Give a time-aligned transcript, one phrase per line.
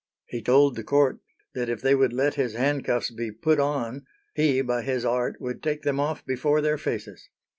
[0.25, 1.19] He told the court
[1.53, 5.61] that if they would let his handcuffs be put on he by his art would
[5.61, 7.29] take them off before their faces.